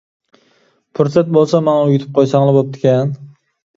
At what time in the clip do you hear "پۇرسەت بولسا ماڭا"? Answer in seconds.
0.99-1.83